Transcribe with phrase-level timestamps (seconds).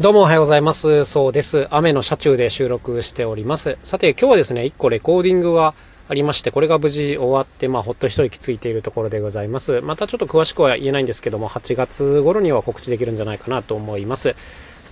[0.00, 1.04] どうもおはようございます。
[1.04, 1.68] そうです。
[1.70, 3.78] 雨の車中で収録しております。
[3.84, 5.72] さて今日はですね、1個レコーディングが
[6.08, 9.82] ありまして、これが無事終わって、まあほっと一息ついているところでございます。
[9.82, 14.34] またちょっと詳しくは言えないんですけども、8月頃には告知できるんじゃないかなと思います。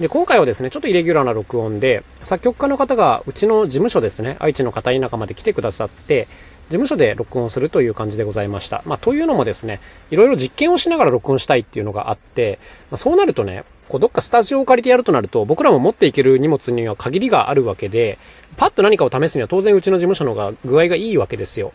[0.01, 6.29] で、今回はですね、ちょっとイレギュラーな録音で、作曲家の方がうちの事務所ですね、愛知の片田舎まで来てくださって、
[6.69, 8.83] 事務所で録音するという感じでございました。
[8.87, 12.59] まあ、というのもですね、いろいろ実験をしながら録音したいっていうのがあって、
[12.91, 18.19] まあ、そうなるとね、こうどっかスタジオを借りてやるとなると、僕らも持っていける荷物には限りがあるわけで、
[18.57, 21.73] パッと何かを試すには当然うちの事務所の方が具合がいいわけですよ。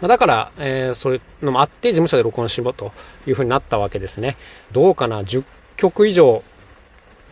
[0.00, 2.92] まあ、だから、えー、そういうのもあって事務所で録音しようと
[3.26, 4.36] いう風になったわけですね。
[4.72, 5.44] どうかな ?10
[5.76, 6.42] 曲以上、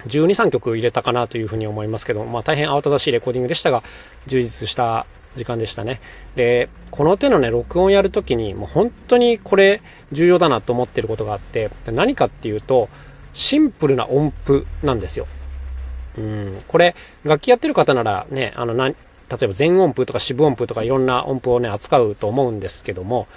[0.07, 3.83] 12、3曲入れたかなというふうに思いますけど、まあ大変慌ただしいレコーディングでしたが、
[4.27, 6.01] 充実した時間でしたね。
[6.37, 12.88] で、この手のね、録音やるときに、もう本当にこれ重要だなと思ってることがあって、何かっていうと、
[13.34, 15.27] シンプルな音符なんですよ。
[16.16, 18.95] うん、これ、楽器やってる方ならね、あの、な、例
[19.43, 23.29] えば全音符とか四分音符とかいろんな音符をね、扱うと思うんですけども、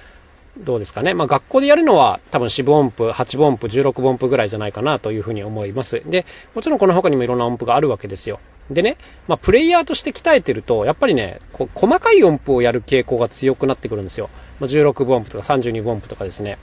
[0.57, 1.13] どうですかね。
[1.13, 6.01] まあ学校でやるのは多分四分音符、八分音符、十六分音符ぐらいじゃないかなというふうに思います。
[6.05, 8.39] で、もちろんこの他にもいろんな音符があるわけですよ。
[8.69, 14.29] でね、まあプレイヤーとして鍛えてると、やっぱりね、こ細かい音符をやる傾向が強くなってくるんですよ。
[14.59, 16.57] まあ、16分音符とか32分音符とかですね。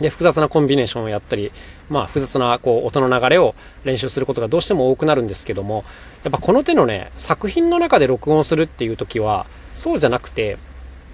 [0.00, 1.52] で、複雑なコンビネーションをやったり、
[1.88, 3.54] まあ、複雑な、こう、音の流れを
[3.84, 5.84] 練習することがどうしても多くなるんですけども、
[6.22, 10.56] やっぱこの手のね、作品の中で録音するっていう時は、そうじゃなくて、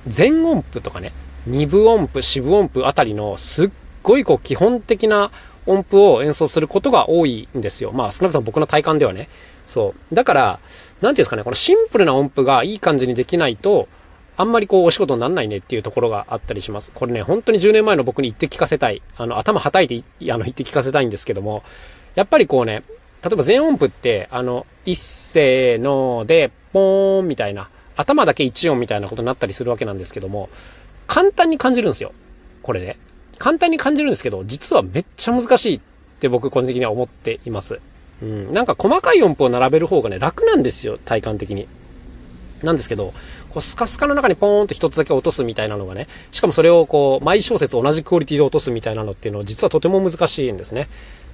[0.07, 1.13] 全音符とかね、
[1.47, 3.71] 二部音符、四分音符あたりの、すっ
[4.03, 5.31] ごいこう、基本的な
[5.67, 7.93] 音符を演奏することが多いんですよ。
[7.93, 9.29] まあ、少なくとも僕の体感ではね。
[9.69, 10.15] そう。
[10.15, 10.61] だから、
[11.01, 13.89] なんていうんですかね、このシンプルな音符がいい感じにできないと、
[14.37, 16.91] あんまりこうお仕事になんないねっていうところがあったりします。
[16.93, 19.03] これね、本当に10年前の僕に言って聞かせたい。
[19.17, 21.63] あの、頭はたいて、あの、言って聞かせたいんですけども、
[22.15, 22.83] やっぱりこうね、
[23.23, 25.01] 例えば全音符って、あの、一
[25.33, 30.49] 声ので、ポーンみたいな、頭だけ一音みたいなことになったりするわけなんですけども、
[31.07, 32.13] 簡単に感じるんですよ。
[32.63, 32.99] これね。
[33.39, 35.81] 簡単に感じるんですけど、実はめっちゃ難しいっ
[36.21, 37.81] て僕個人的には思っています。
[38.23, 38.53] うん。
[38.53, 41.69] なんか細かい音符を並べる方がね、楽なんですよ、体感的に。
[42.63, 43.13] なんですけど、
[43.51, 50.89] こうスカスカの中にポーンと一つだけ落とすみたいなのがね、しかもそれをこう、毎小節同じクオリティで落とすみたいなのっていうのは実はとても難しいんですね。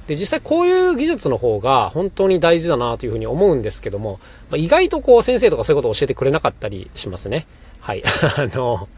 [0.06, 4.18] で、実際こういう技術の方が本当に大事だなというふうに思うんですけども、
[4.50, 7.46] まあ、意外とこう先生とかそういうことを教えてくれなかったりしますね。
[7.80, 8.02] はい。
[8.36, 8.88] あの、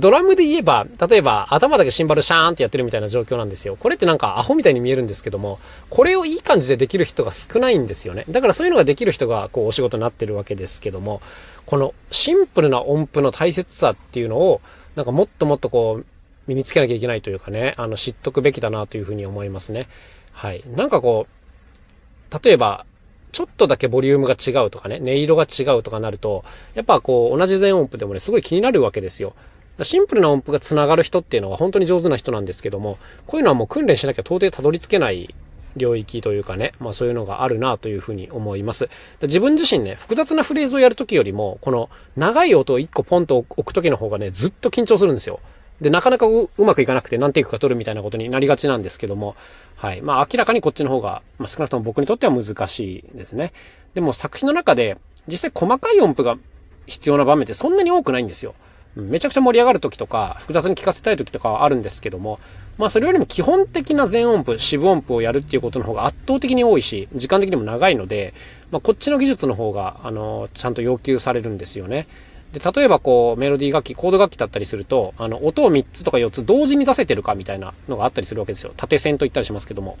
[0.00, 3.76] ドラムで言えば、例えば頭だけシンバルシャーンってやってるみたいな状況なんですよ。
[3.76, 5.58] これってなんかアホみたいに見えるんですけども、
[5.90, 8.24] これをいい感じでできる人が少ないんですよね。
[8.28, 11.20] だからそういうのができる人がこうお仕事になってるわけですけども、
[11.66, 14.60] このシンプルな音符の大切さっていうのを、
[14.94, 16.06] なんかもっともっとこう、
[16.46, 19.88] 身につけなきゃいけないというかね、あの、知っとくべきだなというふうに思いますね。
[20.32, 20.62] はい。
[20.76, 22.86] なんかこう、例えば、
[23.32, 26.44] ちょっとだけボリュームが違うとかね、音色が違うとかなると、
[26.74, 29.34] やっぱこう、同じ全音符でもね、すごい気になるわけですよ。
[29.82, 35.34] シンプルな音符が繋がる人っていうのは本当に上手な人なんですけども、こういうのはもう訓練しなきゃ到底たどり着けない
[35.76, 38.88] 領域というかね、まあそういうのがあるなというふうに思います。
[39.22, 45.40] 自分自身ね、複雑なフレーズをやるときよりも、この長い音を一個ポンと置くときの方がね、ずっと緊張するんですよ。
[45.80, 49.36] で、なかなかうまくいかなくて何テイクか取るみたいなことになりがちなんですけども、
[49.76, 50.00] はい。
[50.00, 53.52] まあ明らかにこっちの方が、まあ少なくとも僕にとっては難しいですね。
[53.92, 54.96] でも作品の中で、
[55.28, 56.38] 実際細かい音符が
[56.86, 58.54] 必要な場面ってそんなに多くないんですよ。
[58.96, 62.40] めちゃくちゃ盛り上がる時とか、複雑に聞かせたい時とかはあるんですけども、
[62.78, 68.32] まあそれよりも基本的な全音符、四分音符をやるっていうことの方が圧倒的に多いし、時間的にも長いので、
[68.70, 72.06] まあこっちの技術の方が、あの、ちゃんと要求されるんですよね。
[72.52, 78.72] で、例えばこう、メロディー楽器、コード楽器だったりすると、あの、音を3つとか4つ同時に出せてるかみたいなのがあったりするわけですよ。
[78.76, 79.98] 縦線と言ったりしますけども。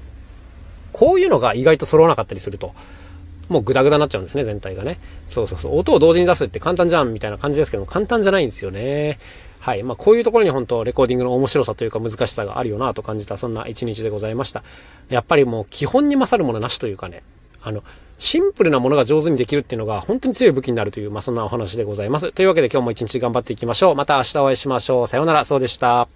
[0.92, 2.72] こういうのが意外と揃わなかったりすると。
[3.48, 4.98] もうグダグダになっちゃうんですね、全体がね。
[5.26, 5.78] そうそうそう。
[5.78, 9.18] 音を同時に出すって簡単じゃん、みたいな感じですけども、簡単じゃないんですよね。
[9.60, 9.82] はい。
[9.82, 14.62] まあ、こういうところに本当、レコーディングの面白さというか難しさがあるよなと感じた、そんな一日でございました。
[15.08, 17.22] やっぱりもう、基本に勝るものなしというかね、
[17.62, 17.82] あの、
[18.18, 22.32] シンプルなものが上手にできるっていうのが本当に強い武器になるという、まあ、そんなお話でございます。
[22.32, 23.94] というわけで今日も一日頑張っていきましょう。
[23.94, 25.08] また明日お会いしましょう。
[25.08, 26.08] さようなら、そうでした。